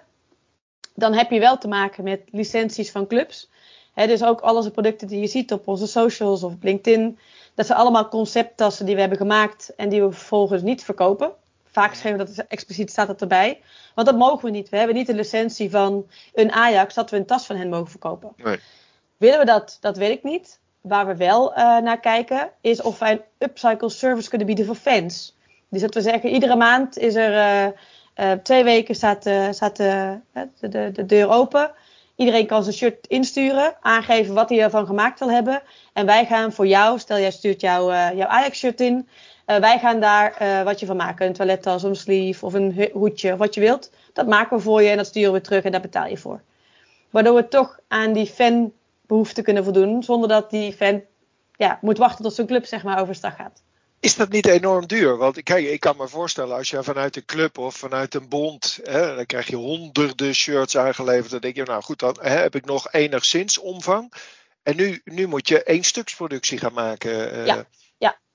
[0.95, 3.49] Dan heb je wel te maken met licenties van clubs.
[3.93, 7.19] He, dus ook alle producten die je ziet op onze socials of op LinkedIn.
[7.55, 11.33] Dat zijn allemaal concepttassen die we hebben gemaakt en die we vervolgens niet verkopen.
[11.73, 13.61] Vaak schrijven we dat expliciet staat dat erbij.
[13.95, 14.69] Want dat mogen we niet.
[14.69, 17.89] We hebben niet de licentie van een Ajax dat we een tas van hen mogen
[17.89, 18.33] verkopen.
[18.37, 18.59] Nee.
[19.17, 19.77] Willen we dat?
[19.81, 20.59] Dat weet ik niet.
[20.81, 24.75] Waar we wel uh, naar kijken is of wij een upcycle service kunnen bieden voor
[24.75, 25.37] fans.
[25.69, 27.71] Dus dat we zeggen, iedere maand is er uh,
[28.15, 30.19] uh, twee weken staat, staat de,
[30.59, 31.71] de, de, deur open.
[32.15, 35.61] Iedereen kan zijn shirt insturen, aangeven wat hij ervan gemaakt wil hebben.
[35.93, 39.07] En wij gaan voor jou, stel jij stuurt jou, jouw Ajax-shirt in.
[39.47, 41.27] Uh, wij gaan daar uh, wat je van maken.
[41.27, 43.91] Een toilettas, een sleeve of een hoedje of wat je wilt.
[44.13, 46.41] Dat maken we voor je en dat sturen we terug en daar betaal je voor.
[47.09, 50.03] Waardoor we toch aan die fanbehoefte kunnen voldoen.
[50.03, 51.01] Zonder dat die fan
[51.55, 53.61] ja, moet wachten tot zijn club zeg maar overstag gaat.
[53.99, 55.17] Is dat niet enorm duur?
[55.17, 58.79] Want kijk, ik kan me voorstellen als je vanuit een club of vanuit een bond,
[58.83, 61.31] hè, dan krijg je honderden shirts aangeleverd.
[61.31, 64.13] Dan denk je, nou goed, dan hè, heb ik nog enigszins omvang.
[64.63, 67.37] En nu, nu moet je één stuksproductie gaan maken.
[67.37, 67.65] Uh, ja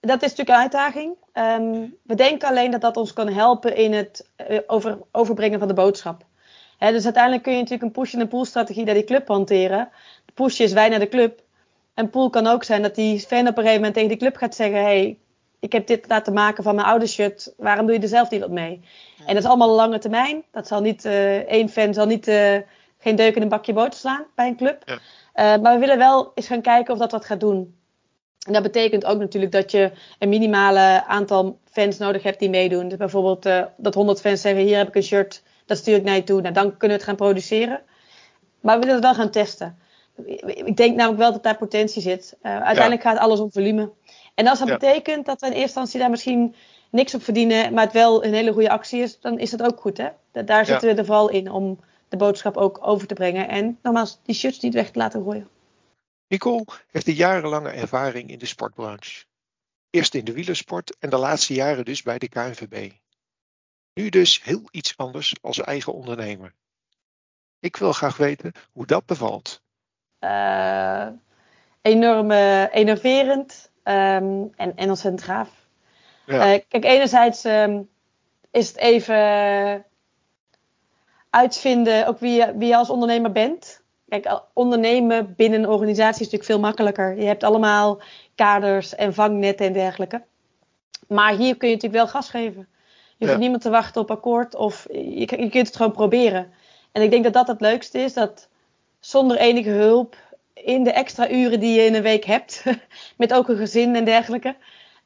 [0.01, 1.17] dat is natuurlijk een uitdaging.
[1.33, 5.69] Um, we denken alleen dat dat ons kan helpen in het uh, over, overbrengen van
[5.69, 6.25] de boodschap.
[6.79, 9.89] He, dus uiteindelijk kun je natuurlijk een push- en pull strategie naar die club hanteren.
[10.25, 11.41] De push is wij naar de club.
[11.95, 14.37] En pull kan ook zijn dat die fan op een gegeven moment tegen die club
[14.37, 15.19] gaat zeggen: hey,
[15.61, 18.41] ik heb dit laten maken van mijn oude shirt, waarom doe je er zelf niet
[18.41, 18.81] wat mee?
[19.27, 20.43] En dat is allemaal lange termijn.
[20.51, 22.57] Dat zal niet, uh, één fan zal niet, uh,
[22.99, 24.83] geen deuk in een bakje boter slaan bij een club.
[24.85, 24.95] Ja.
[25.57, 27.78] Uh, maar we willen wel eens gaan kijken of dat wat gaat doen.
[28.49, 32.89] En dat betekent ook natuurlijk dat je een minimale aantal fans nodig hebt die meedoen.
[32.89, 36.03] Dus bijvoorbeeld uh, dat 100 fans zeggen: Hier heb ik een shirt, dat stuur ik
[36.03, 36.41] naar je toe.
[36.41, 37.81] Nou, dan kunnen we het gaan produceren.
[38.61, 39.79] Maar we willen het wel gaan testen.
[40.47, 42.37] Ik denk namelijk wel dat daar potentie zit.
[42.43, 43.91] Uh, uiteindelijk gaat alles om volume.
[44.35, 46.55] En als dat betekent dat we in eerste instantie daar misschien
[46.91, 49.81] niks op verdienen, maar het wel een hele goede actie is, dan is dat ook
[49.81, 49.97] goed.
[49.97, 50.09] Hè?
[50.45, 53.49] Daar zitten we er vooral in om de boodschap ook over te brengen.
[53.49, 55.49] En nogmaals, die shirts niet weg te laten gooien.
[56.29, 59.25] Nicole heeft een jarenlange ervaring in de sportbranche.
[59.91, 62.93] Eerst in de wielersport en de laatste jaren dus bij de KNVB.
[63.95, 66.55] Nu dus heel iets anders als eigen ondernemer.
[67.61, 69.63] Ik wil graag weten hoe dat bevalt.
[70.21, 71.09] Uh,
[71.83, 75.51] enorm uh, enerverend ehm, en, en ontzettend gaaf.
[76.27, 76.59] Ja.
[76.59, 77.83] kijk, enerzijds ehm,
[78.51, 79.87] is het even
[81.31, 83.78] uitvinden ook wie je, wie je als ondernemer bent.
[84.09, 87.17] Kijk, ondernemen binnen een organisatie is natuurlijk veel makkelijker.
[87.17, 88.01] Je hebt allemaal
[88.35, 90.23] kaders en vangnetten en dergelijke.
[91.09, 92.69] Maar hier kun je natuurlijk wel gas geven.
[93.17, 96.53] Je hoeft niemand te wachten op akkoord of je, je kunt het gewoon proberen.
[96.93, 98.49] En ik denk dat dat het leukste is, dat
[99.01, 100.17] zonder enige hulp,
[100.55, 102.65] in de extra uren die je in een week hebt,
[103.17, 104.57] met ook een gezin en dergelijke,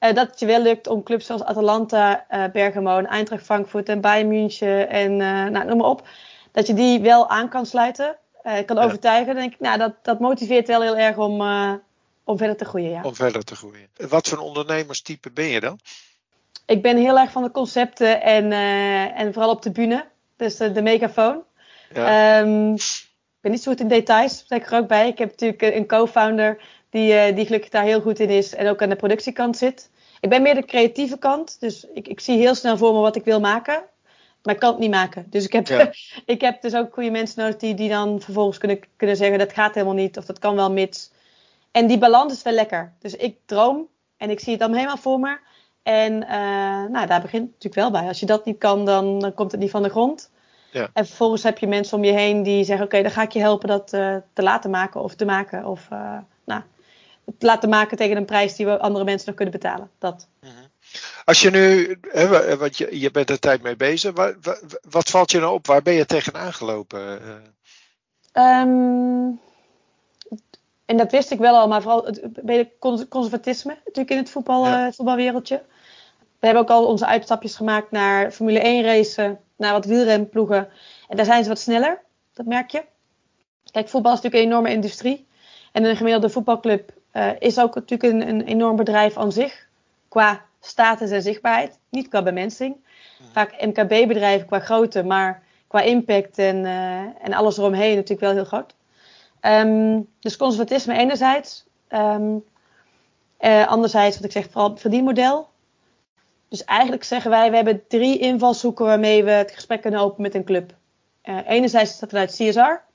[0.00, 3.88] uh, dat het je wel lukt om clubs zoals Atalanta, uh, Bergamo en Eintracht Frankfurt
[3.88, 6.08] en Bayern München en uh, nou, noem maar op,
[6.52, 8.16] dat je die wel aan kan sluiten,
[8.66, 9.26] kan overtuigen.
[9.26, 11.40] Dan denk ik, nou, dat, dat motiveert wel heel erg om,
[12.24, 12.90] om verder te groeien.
[12.90, 13.02] Ja.
[13.02, 13.88] Om verder te groeien.
[14.08, 15.78] Wat voor ondernemerstype ben je dan?
[16.66, 18.52] Ik ben heel erg van de concepten en,
[19.16, 20.04] en vooral op de bühne.
[20.36, 21.42] Dus de, de megafoon.
[21.94, 22.40] Ja.
[22.40, 25.08] Um, ik ben niet zo goed in details, daar ik er ook bij.
[25.08, 28.82] Ik heb natuurlijk een co-founder die, die gelukkig daar heel goed in is en ook
[28.82, 29.90] aan de productiekant zit.
[30.20, 33.16] Ik ben meer de creatieve kant, dus ik, ik zie heel snel voor me wat
[33.16, 33.84] ik wil maken.
[34.42, 35.26] Maar ik kan het niet maken.
[35.30, 35.68] Dus ik heb,
[36.26, 39.52] ik heb dus ook goede mensen nodig die, die dan vervolgens kunnen, kunnen zeggen dat
[39.52, 41.10] gaat helemaal niet of dat kan wel mits.
[41.70, 42.92] En die balans is wel lekker.
[42.98, 45.38] Dus ik droom en ik zie het dan helemaal voor me.
[45.82, 46.28] En uh,
[46.90, 48.08] nou, daar begint het natuurlijk wel bij.
[48.08, 50.30] Als je dat niet kan, dan, dan komt het niet van de grond.
[50.70, 50.90] Ja.
[50.92, 53.40] En vervolgens heb je mensen om je heen die zeggen: Oké, dan ga ik je
[53.40, 55.66] helpen dat uh, te laten maken of te maken.
[55.66, 56.62] Of uh, nou,
[57.24, 59.90] het laten maken tegen een prijs die we andere mensen nog kunnen betalen.
[59.98, 60.28] Dat.
[60.40, 60.52] Mhm.
[61.24, 65.10] Als je nu, hè, want je, je bent er tijd mee bezig, wat, wat, wat,
[65.10, 65.66] valt je nou op?
[65.66, 67.20] Waar ben je tegenaan gelopen?
[68.32, 69.40] Um,
[70.84, 72.68] en dat wist ik wel al, maar vooral het
[73.08, 74.86] conservatisme natuurlijk in het voetbal, ja.
[74.86, 75.62] uh, voetbalwereldje.
[76.38, 80.68] We hebben ook al onze uitstapjes gemaakt naar Formule 1 racen, naar wat wielrenploegen.
[81.08, 82.02] En daar zijn ze wat sneller,
[82.34, 82.84] dat merk je.
[83.70, 85.26] Kijk, voetbal is natuurlijk een enorme industrie.
[85.72, 89.66] En een gemiddelde voetbalclub uh, is ook natuurlijk een, een, enorm bedrijf aan zich.
[90.08, 91.78] Qua status en zichtbaarheid.
[91.90, 92.76] Niet qua bemensing.
[93.32, 98.44] Vaak MKB-bedrijven qua grootte, maar qua impact en, uh, en alles eromheen natuurlijk wel heel
[98.44, 98.74] groot.
[99.40, 101.64] Um, dus conservatisme enerzijds.
[101.88, 102.44] Um,
[103.40, 105.48] uh, anderzijds, wat ik zeg, vooral verdienmodel.
[106.48, 110.34] Dus eigenlijk zeggen wij, we hebben drie invalshoeken waarmee we het gesprek kunnen openen met
[110.34, 110.74] een club.
[111.24, 112.90] Uh, enerzijds is dat vanuit CSR.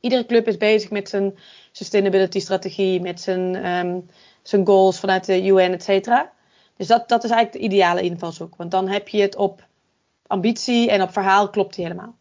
[0.00, 1.38] Iedere club is bezig met zijn
[1.72, 4.10] sustainability strategie, met zijn, um,
[4.42, 6.32] zijn goals vanuit de UN, et cetera.
[6.78, 8.56] Dus dat, dat is eigenlijk de ideale invalshoek.
[8.56, 9.66] Want dan heb je het op
[10.26, 12.16] ambitie en op verhaal klopt die helemaal.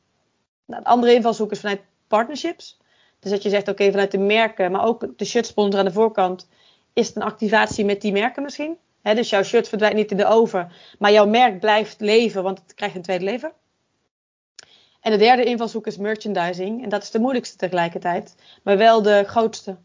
[0.65, 2.79] Nou, de andere invalshoek is vanuit partnerships.
[3.19, 6.47] Dus dat je zegt, oké, vanuit de merken, maar ook de shirtsponsor aan de voorkant,
[6.93, 8.77] is het een activatie met die merken misschien.
[9.01, 12.73] dus jouw shirt verdwijnt niet in de oven, maar jouw merk blijft leven, want het
[12.73, 13.51] krijgt een tweede leven.
[15.01, 16.83] En de derde invalshoek is merchandising.
[16.83, 19.77] En dat is de moeilijkste tegelijkertijd, maar wel de grootste.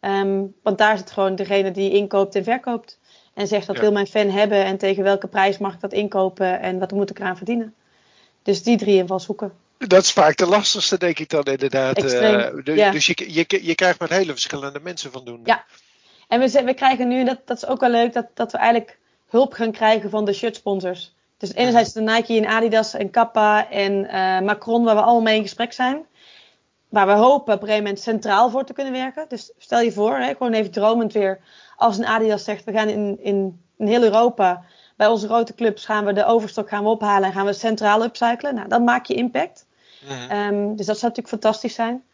[0.00, 2.98] Um, want daar zit gewoon degene die inkoopt en verkoopt.
[3.34, 6.60] En zegt dat wil mijn fan hebben en tegen welke prijs mag ik dat inkopen
[6.60, 7.74] en wat moet ik eraan verdienen.
[8.42, 9.52] Dus die drie invalshoeken.
[9.78, 11.96] Dat is vaak de lastigste, denk ik dan inderdaad.
[11.96, 12.90] Extreem, uh, ja.
[12.90, 15.40] Dus je, je, je krijgt met hele verschillende mensen van doen.
[15.44, 15.64] Ja,
[16.28, 18.98] en we, we krijgen nu, dat, dat is ook wel leuk, dat, dat we eigenlijk
[19.28, 21.14] hulp gaan krijgen van de shirtsponsors.
[21.36, 25.36] Dus enerzijds de Nike en Adidas en Kappa en uh, Macron, waar we allemaal mee
[25.36, 26.06] in gesprek zijn.
[26.92, 29.24] Waar we hopen op een gegeven moment centraal voor te kunnen werken.
[29.28, 31.40] Dus stel je voor, hè, gewoon even dromend weer.
[31.76, 34.64] Als een Adidas zegt, we gaan in, in, in heel Europa,
[34.96, 38.04] bij onze grote clubs gaan we de overstok gaan we ophalen en gaan we centraal
[38.04, 38.54] upcyclen.
[38.54, 39.66] Nou, dan maak je impact.
[40.08, 40.36] Mhm.
[40.36, 42.04] Um, dus dat zou natuurlijk fantastisch zijn.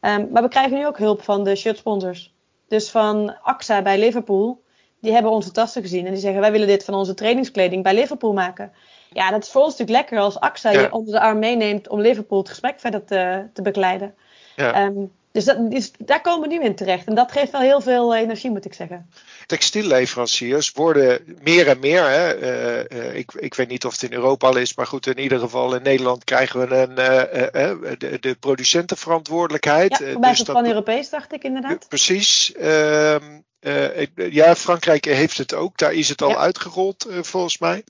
[0.00, 2.34] Um, maar we krijgen nu ook hulp van de shirtsponsors.
[2.68, 4.62] Dus van AXA bij Liverpool
[5.00, 7.94] die hebben onze tassen gezien en die zeggen: Wij willen dit van onze trainingskleding bij
[7.94, 8.72] Liverpool maken.
[9.14, 12.00] Ja, dat is voor ons natuurlijk lekker als AXA je onder de arm meeneemt om
[12.00, 14.14] Liverpool het gesprek verder te, te begeleiden.
[14.56, 14.84] Ja.
[14.84, 17.06] Um, dus, dat, dus daar komen we nu in terecht.
[17.06, 19.10] En dat geeft wel heel veel energie, moet ik zeggen.
[19.46, 22.08] Textielleveranciers worden meer en meer.
[22.08, 25.06] Hè, uh, uh, ik, ik weet niet of het in Europa al is, maar goed,
[25.06, 29.98] in ieder geval in Nederland krijgen we een, uh, de, de, producentenverantwoordelijkheid.
[29.98, 31.88] Ja, dus dat, van Europees, dacht ik inderdaad.
[31.88, 32.52] Precies.
[32.52, 33.40] Ehm,
[34.14, 35.78] ja, Frankrijk heeft het ook.
[35.78, 37.84] Daar is het al uitgerold, volgens mij.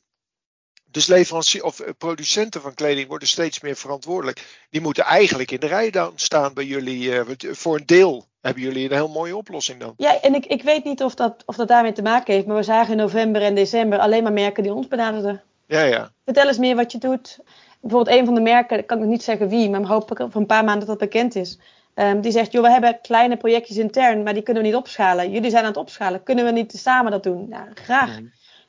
[0.95, 4.67] Dus leveranciers of uh, producenten van kleding worden steeds meer verantwoordelijk.
[4.71, 7.13] Die moeten eigenlijk in de rij dan staan bij jullie.
[7.39, 9.95] voor een deel hebben jullie een heel mooie oplossing dan.
[9.97, 12.47] Ja, en ik, ik weet niet of dat, of dat daarmee te maken heeft.
[12.47, 15.43] Maar we zagen in november en december alleen maar merken die ons benaderden.
[15.67, 16.11] Ja, ja.
[16.25, 17.39] Vertel eens meer wat je doet.
[17.81, 20.41] Bijvoorbeeld een van de merken, ik kan nog niet zeggen wie, maar hoop ik over
[20.41, 21.59] een paar maanden dat dat bekend is.
[21.95, 25.31] Um, die zegt, joh, we hebben kleine projectjes intern, maar die kunnen we niet opschalen.
[25.31, 26.23] Jullie zijn aan het opschalen.
[26.23, 27.49] Kunnen we niet samen dat doen?
[27.49, 28.19] Nou, graag.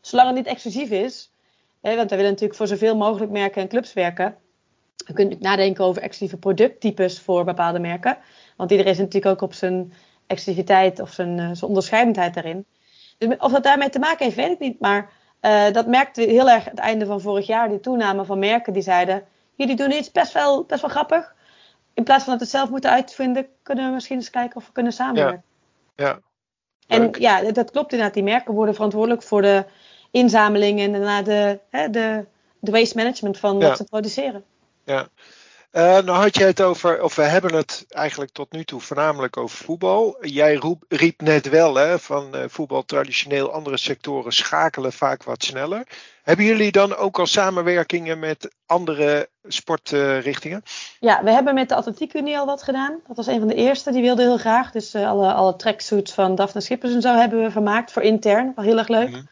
[0.01, 1.31] Zolang het niet exclusief is.
[1.93, 4.35] Want we willen natuurlijk voor zoveel mogelijk merken en clubs werken.
[5.05, 8.17] We kunnen nadenken over exclusieve producttypes voor bepaalde merken.
[8.57, 9.93] Want iedereen is natuurlijk ook op zijn
[10.27, 12.65] exclusiviteit of zijn, zijn onderscheidendheid daarin.
[13.17, 14.79] Dus of dat daarmee te maken heeft, weet ik niet.
[14.79, 15.11] Maar
[15.71, 19.23] dat merkte heel erg het einde van vorig jaar, die toename van merken die zeiden:
[19.55, 21.35] jullie doen iets best wel, best wel grappig.
[21.93, 24.65] In plaats van dat we het zelf moeten uitvinden, kunnen we misschien eens kijken of
[24.65, 25.43] we kunnen samenwerken.
[25.95, 26.05] Ja.
[26.05, 26.19] ja.
[26.87, 28.15] En ja, dat klopt inderdaad.
[28.15, 29.65] Die merken worden verantwoordelijk voor de
[30.15, 32.25] inzameling en daarna de, hè, de,
[32.59, 34.43] de waste management van wat ze produceren.
[34.83, 35.07] Ja.
[35.71, 39.37] Uh, nou had je het over, of we hebben het eigenlijk tot nu toe voornamelijk
[39.37, 40.17] over voetbal.
[40.21, 45.43] Jij roep, riep net wel hè, van uh, voetbal traditioneel, andere sectoren schakelen vaak wat
[45.43, 45.87] sneller.
[46.23, 50.63] Hebben jullie dan ook al samenwerkingen met andere sportrichtingen?
[50.99, 52.99] ja, we hebben met de Atletiek Unie al wat gedaan.
[53.07, 54.71] Dat was een van de eerste, die wilde heel graag.
[54.71, 58.51] Dus uh, alle, alle tracksuits van Daphne Schippers en zo hebben we vermaakt voor intern.
[58.55, 59.09] Wel heel erg leuk.
[59.09, 59.27] Mm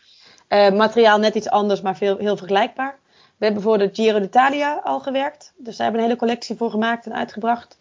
[0.54, 3.00] materiaal net iets anders, maar veel, heel vergelijkbaar.
[3.38, 5.54] We hebben voor de Giro d'Italia al gewerkt.
[5.58, 7.78] Dus daar hebben we een hele collectie voor gemaakt en uitgebracht.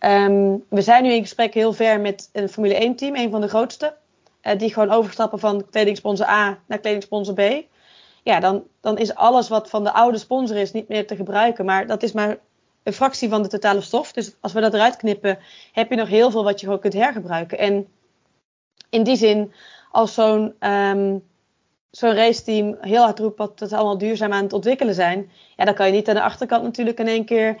[0.00, 3.40] Um, we zijn nu in gesprek heel ver met een Formule 1 team, een van
[3.40, 3.96] de grootste.
[4.42, 7.40] Uh, die gewoon overstappen van kledingsponsor A naar kledingsponsor B.
[8.22, 11.64] Ja, dan, dan is alles wat van de oude sponsor is niet meer te gebruiken.
[11.64, 12.38] Maar dat is maar
[12.82, 14.12] een fractie van de totale stof.
[14.12, 15.38] Dus als we dat eruit knippen,
[15.72, 17.58] heb je nog heel veel wat je gewoon kunt hergebruiken.
[17.58, 17.86] En
[18.90, 19.52] in die zin,
[19.90, 21.22] als zo'n um,
[21.96, 25.74] zo'n raceteam heel hard roept dat het allemaal duurzaam aan het ontwikkelen zijn, ja, dan
[25.74, 27.56] kan je niet aan de achterkant natuurlijk in één keer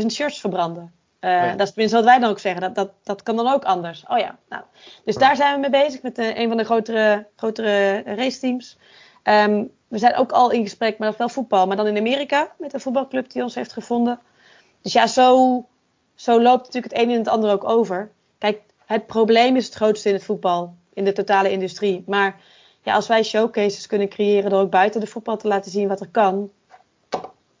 [0.00, 0.92] 200.000 shirts verbranden.
[1.20, 2.60] Uh, Dat is tenminste wat wij dan ook zeggen.
[2.60, 4.04] Dat, dat, dat kan dan ook anders.
[4.08, 4.62] Oh ja, nou.
[5.04, 8.76] Dus daar zijn we mee bezig met uh, een van de grotere, grotere raceteams.
[9.24, 12.72] Um, we zijn ook al in gesprek met wel voetbal, maar dan in Amerika met
[12.72, 14.20] een voetbalclub die ons heeft gevonden.
[14.82, 15.64] Dus ja, zo,
[16.14, 18.10] zo loopt natuurlijk het een en het ander ook over.
[18.38, 22.02] Kijk, het probleem is het grootste in het voetbal, in de totale industrie.
[22.06, 22.40] Maar
[22.88, 26.00] ja, als wij showcases kunnen creëren door ook buiten de voetbal te laten zien wat
[26.00, 26.50] er kan.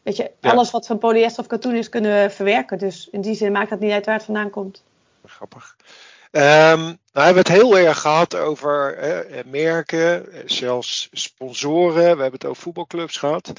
[0.02, 2.78] Weet je, alles wat van polyester of katoen is, kunnen we verwerken.
[2.78, 4.82] Dus in die zin maakt dat niet uit waar het vandaan komt.
[5.24, 5.76] Grappig.
[6.30, 11.94] Um, nou hebben we het heel erg gehad over eh, merken, zelfs sponsoren.
[11.94, 13.52] We hebben het over voetbalclubs gehad.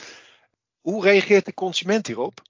[0.81, 2.41] Hoe reageert de consument hierop?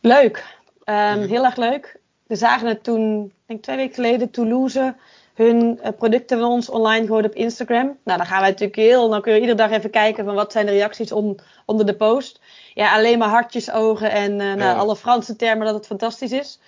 [0.00, 0.44] Leuk.
[0.84, 2.00] Um, Heel erg leuk.
[2.26, 4.94] We zagen het toen, denk twee weken geleden, Toulouse
[5.34, 7.98] hun uh, producten van ons online gooien op Instagram.
[8.04, 10.72] Nou, dan gaan wij natuurlijk heel nauwkeurig iedere dag even kijken van wat zijn de
[10.72, 12.40] reacties on, onder de post.
[12.74, 16.58] Ja, alleen maar hartjes, ogen en uh, nou, alle Franse termen dat het fantastisch is.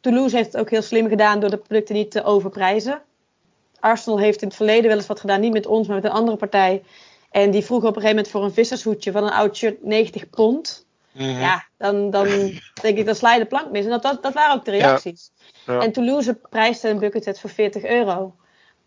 [0.00, 3.02] Toulouse heeft het ook heel slim gedaan door de producten niet te overprijzen.
[3.80, 6.10] Arsenal heeft in het verleden wel eens wat gedaan, niet met ons, maar met een
[6.10, 6.82] andere partij.
[7.30, 10.30] En die vroeg op een gegeven moment voor een vissershoedje van een oud shirt 90
[10.30, 10.83] pond.
[11.14, 11.40] Mhm.
[11.40, 12.26] Ja, dan, dan
[12.82, 13.84] denk ik, dan sla je de plank mis.
[13.84, 15.32] En dat, dat, dat waren ook de reacties.
[15.66, 15.80] Ja.
[15.80, 18.34] En Toulouse prijste een buckethead voor 40 euro.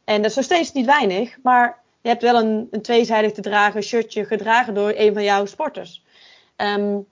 [0.03, 3.41] En dat is nog steeds niet weinig, maar je hebt wel een, een tweezijdig te
[3.41, 6.03] dragen shirtje gedragen door een van jouw sporters.
[6.57, 7.05] Um,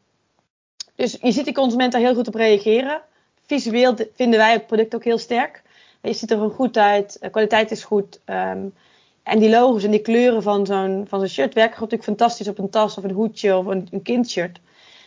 [0.95, 3.01] dus je ziet de consument daar heel goed op reageren.
[3.45, 5.63] Visueel vinden wij het product ook heel sterk.
[6.01, 8.19] Je ziet er gewoon goed uit, de kwaliteit is goed.
[8.25, 8.73] Um,
[9.23, 12.57] en die logos en die kleuren van zo'n van zo'n shirt werken natuurlijk fantastisch op
[12.57, 14.59] een tas of een hoedje of een, een kindshirt.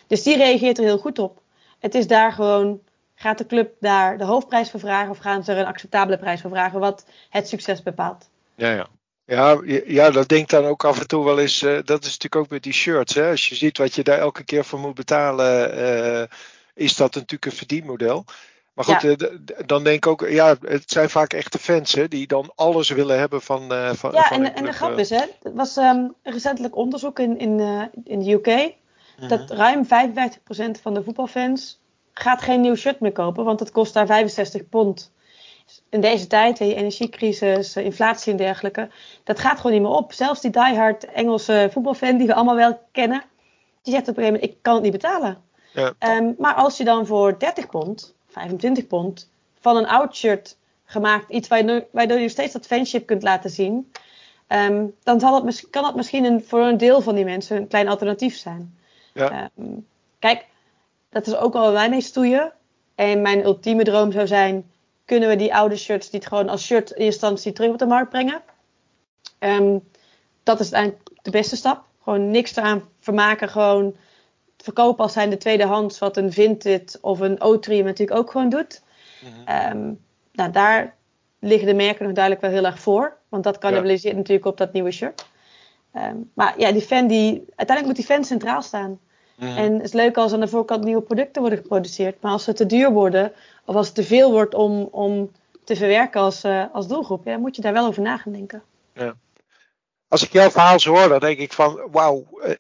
[0.09, 1.41] Dus die reageert er heel goed op.
[1.79, 2.81] Het is daar gewoon,
[3.15, 6.41] gaat de club daar de hoofdprijs voor vragen of gaan ze er een acceptabele prijs
[6.41, 8.29] voor vragen, wat het succes bepaalt?
[8.55, 8.87] Ja, ja.
[9.25, 11.63] Ja, ja, dat denkt dan ook af en toe wel eens.
[11.63, 13.15] Uh, dat is natuurlijk ook met die shirts.
[13.15, 13.31] Hè?
[13.31, 16.23] Als je ziet wat je daar elke keer voor moet betalen, uh,
[16.75, 18.25] is dat natuurlijk een verdienmodel.
[18.75, 19.09] Maar goed, ja.
[19.09, 22.89] uh, dan denk ik ook, ja, het zijn vaak echte fans hè, die dan alles
[22.89, 23.69] willen hebben van.
[23.69, 27.39] van ja, van en, en de grap is, hè, het was um, recentelijk onderzoek in,
[27.39, 27.61] in,
[28.05, 28.75] in de UK
[29.27, 29.53] dat mhm.
[29.53, 31.81] ruim 55% van de voetbalfans
[32.13, 35.13] gaat geen nieuw shirt meer kopen, want het kost daar 65 pond.
[35.89, 38.91] In deze tijd, energiecrisis, inflatie en dergelijke,
[39.25, 40.13] dat gaat gewoon niet meer op.
[40.13, 43.23] Zelfs die diehard Engelse voetbalfan die we allemaal wel kennen,
[43.83, 45.43] die zegt op een gegeven moment, ik kan het niet betalen.
[45.73, 45.95] Ja.
[46.17, 51.31] Um, maar als je dan voor 30 pond, 25 pond, van een oud shirt gemaakt,
[51.31, 51.49] iets
[51.93, 53.93] waardoor je steeds dat fanship kunt laten zien,
[54.49, 57.69] um, dan zal het, kan dat misschien een, voor een deel van die mensen een
[57.69, 58.78] klein alternatief zijn.
[59.19, 59.51] Ja.
[59.59, 59.87] Um,
[60.19, 60.47] kijk,
[61.11, 62.53] dat is ook al waar wij mee stoeien.
[62.95, 64.71] En mijn ultieme droom zou zijn:
[65.05, 68.11] kunnen we die oude shirts niet gewoon als shirt in instantie terug op de markt
[68.11, 68.43] brengen?
[69.39, 69.89] Um,
[70.43, 71.85] dat is eigenlijk de beste stap.
[72.03, 73.49] Gewoon niks eraan vermaken.
[73.49, 73.97] Gewoon
[74.57, 78.83] verkopen als zijn de tweedehands, wat een Vinted of een O3 natuurlijk ook gewoon doet.
[79.21, 79.79] Mm-hmm.
[79.79, 80.97] Um, nou, daar
[81.39, 83.17] liggen de merken nog duidelijk wel heel erg voor.
[83.29, 84.19] Want dat cannibaliseert ja.
[84.19, 85.27] natuurlijk op dat nieuwe shirt.
[85.95, 89.01] Um, maar ja, die fan die, uiteindelijk moet die fan centraal staan.
[89.39, 89.57] Mm.
[89.57, 92.21] En het is leuk als aan de voorkant nieuwe producten worden geproduceerd.
[92.21, 93.33] Maar als ze te duur worden,
[93.65, 95.31] of als het te veel wordt om, om
[95.65, 98.63] te verwerken als, uh, als doelgroep, ja, moet je daar wel over na gaan denken.
[98.95, 99.15] Ja.
[100.09, 102.27] Als ik jouw verhaal zo hoor, dan denk ik van wauw.
[102.45, 102.51] Uh,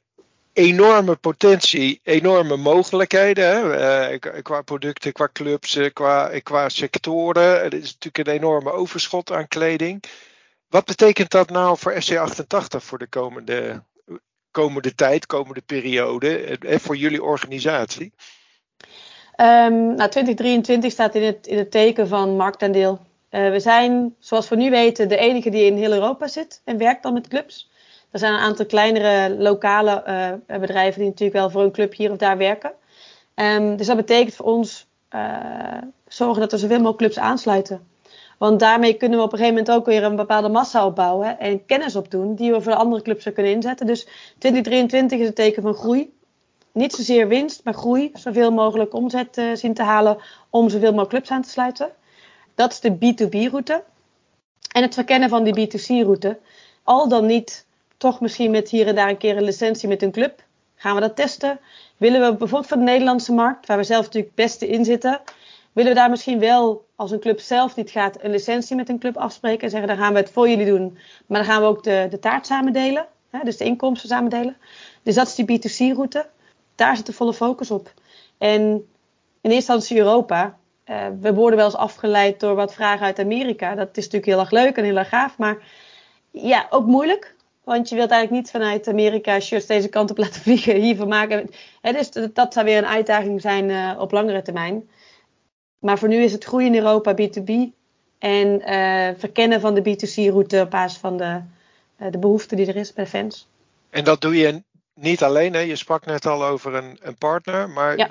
[0.52, 3.44] enorme potentie, enorme mogelijkheden.
[3.44, 3.76] Hè?
[4.10, 7.62] Eh, qua producten, qua clubs, eh, qua, qua sectoren.
[7.62, 10.04] Het is natuurlijk een enorme overschot aan kleding.
[10.68, 13.82] Wat betekent dat nou voor FC88 voor de komende,
[14.50, 18.12] komende tijd, komende periode, en voor jullie organisatie?
[19.40, 22.98] Um, nou, 2023 staat in het, in het teken van marktaandeel.
[23.30, 26.78] Uh, we zijn, zoals we nu weten, de enige die in heel Europa zit en
[26.78, 27.70] werkt dan met clubs.
[28.10, 30.02] Er zijn een aantal kleinere lokale
[30.46, 32.72] bedrijven die natuurlijk wel voor een club hier of daar werken.
[33.34, 34.86] Um, dus dat betekent voor ons
[36.06, 37.86] zorgen dat er zoveel mogelijk clubs aansluiten.
[38.38, 41.66] Want daarmee kunnen we op een gegeven moment ook weer een bepaalde massa opbouwen en
[41.66, 43.86] kennis opdoen die we voor de andere clubs kunnen inzetten.
[43.86, 44.06] Dus
[44.38, 46.16] 2023 is het teken van groei.
[46.72, 48.10] Niet zozeer winst, maar groei.
[48.14, 50.18] Zoveel mogelijk omzet uh, zien te halen
[50.50, 51.90] om zoveel mogelijk clubs aan te sluiten.
[52.54, 53.82] Dat is de B2B-route.
[54.72, 56.38] En het verkennen van die B2C-route.
[56.82, 60.12] Al dan niet toch misschien met hier en daar een keer een licentie met een
[60.12, 60.42] club.
[60.76, 61.60] Gaan we dat testen?
[61.96, 65.20] Willen we bijvoorbeeld voor de Nederlandse markt, waar we zelf natuurlijk het beste in zitten,
[65.72, 68.98] willen we daar misschien wel, als een club zelf niet gaat, een licentie met een
[68.98, 71.68] club afspreken en zeggen, dan gaan we het voor jullie doen, maar dan gaan we
[71.68, 74.56] ook de, de taart samen delen, hè, dus de inkomsten samen delen.
[75.02, 76.26] Dus dat is die B2C-route.
[76.74, 77.92] Daar zit de volle focus op.
[78.38, 78.62] En
[79.40, 80.58] in eerste instantie Europa.
[80.86, 83.74] Uh, we worden wel eens afgeleid door wat vragen uit Amerika.
[83.74, 85.58] Dat is natuurlijk heel erg leuk en heel erg gaaf, maar
[86.30, 87.34] ja, ook moeilijk.
[87.64, 91.50] Want je wilt eigenlijk niet vanuit Amerika shirts deze kant op laten vliegen, hiervan maken.
[91.80, 94.88] dus dat zou weer een uitdaging zijn uh, op langere termijn.
[95.78, 97.52] Maar voor nu is het groeien in Europa B2B
[98.18, 101.40] en uh, verkennen van de B2C-route op basis van de,
[102.00, 103.48] uh, de behoefte die er is bij de fans.
[103.90, 104.62] En dat doe je
[104.94, 105.60] niet alleen, hè?
[105.60, 108.08] je sprak net al over een, een partner, maar ja.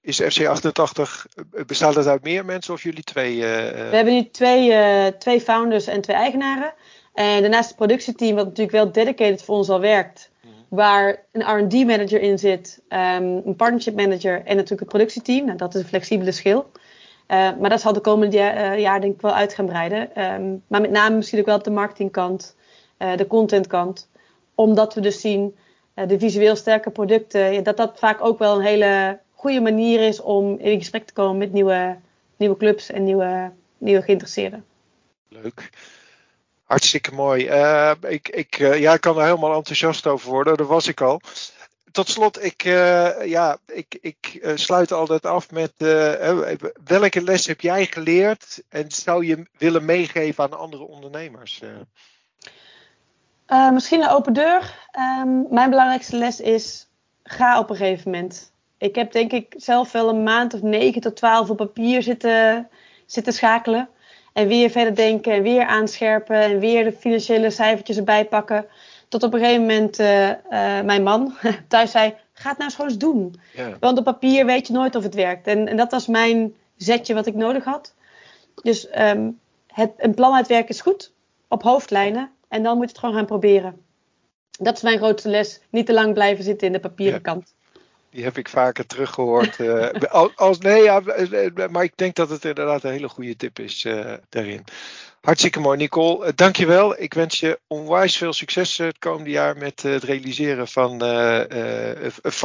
[0.00, 1.02] is FC88,
[1.66, 3.40] bestaat het uit meer mensen of jullie twee?
[3.40, 6.74] We hebben nu twee, twee founders en twee eigenaren.
[7.14, 10.30] En daarnaast het productieteam, wat natuurlijk wel dedicated voor ons al werkt.
[10.72, 15.44] Waar een RD manager in zit, um, een partnership manager en natuurlijk het productieteam.
[15.44, 16.70] Nou, dat is een flexibele schil.
[17.28, 20.22] Uh, maar dat zal de komende jaar, uh, jaar denk ik wel uit gaan breiden.
[20.22, 22.56] Um, maar met name misschien ook wel op de marketingkant,
[22.98, 24.08] uh, de contentkant.
[24.54, 25.56] Omdat we dus zien,
[25.94, 30.20] de visueel sterke producten, ja, dat dat vaak ook wel een hele goede manier is
[30.20, 31.96] om in gesprek te komen met nieuwe,
[32.36, 34.64] nieuwe clubs en nieuwe, nieuwe geïnteresseerden.
[35.28, 35.70] Leuk.
[36.64, 37.48] Hartstikke mooi.
[37.48, 40.56] Uh, ik, ik, uh, ja, ik kan er helemaal enthousiast over worden.
[40.56, 41.20] Dat was ik al.
[41.92, 45.72] Tot slot, ik, uh, ja, ik, ik sluit altijd af met
[46.84, 51.62] welke les heb jij geleerd en zou je willen meegeven aan andere ondernemers?
[53.72, 54.88] misschien een open deur.
[55.20, 56.88] Um, mijn belangrijkste les is:
[57.22, 58.52] ga op een gegeven moment.
[58.78, 62.68] Ik heb denk ik zelf wel een maand of negen tot twaalf op papier zitten,
[63.06, 63.88] zitten schakelen.
[64.32, 68.66] En weer verder denken en weer aanscherpen en weer de financiële cijfertjes erbij pakken.
[69.08, 70.34] Tot op een gegeven moment uh, uh,
[70.80, 71.34] mijn man
[71.68, 73.34] thuis zei, ga het nou eens gewoon eens doen.
[73.54, 73.76] Ja.
[73.80, 75.46] Want op papier weet je nooit of het werkt.
[75.46, 77.94] En, en dat was mijn zetje wat ik nodig had.
[78.62, 81.12] Dus um, het, een plan uitwerken is goed,
[81.48, 82.30] op hoofdlijnen.
[82.48, 83.80] En dan moet je het gewoon gaan proberen.
[84.50, 85.60] Dat is mijn grootste les.
[85.70, 87.32] Niet te lang blijven zitten in de papieren ja.
[87.32, 87.54] kant.
[88.12, 89.58] Die heb ik vaker teruggehoord.
[89.62, 93.58] Uh, als, nee, ja, eh, maar ik denk dat het inderdaad een hele goede tip
[93.58, 94.64] is uh, daarin.
[95.20, 96.26] Hartstikke mooi, Nicole.
[96.26, 97.00] Uh, dankjewel.
[97.00, 100.98] Ik wens je onwijs veel succes het komende jaar met het realiseren van,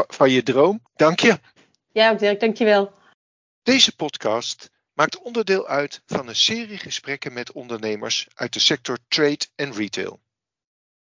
[0.08, 0.82] van je droom.
[0.96, 1.40] Dank je.
[1.92, 2.40] Ja, ook Dirk.
[2.40, 2.94] Dankjewel.
[3.64, 9.46] Deze podcast maakt onderdeel uit van een serie gesprekken met ondernemers uit de sector trade
[9.56, 10.20] en retail.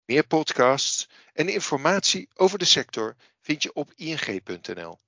[0.05, 3.15] Meer podcasts en informatie over de sector
[3.49, 4.99] vind je op ing.nl.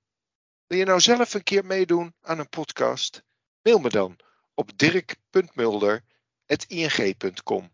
[0.66, 3.22] Wil je nou zelf een keer meedoen aan een podcast?
[3.62, 4.16] Mail me dan
[4.54, 7.70] op dirk.mulder.ing.com.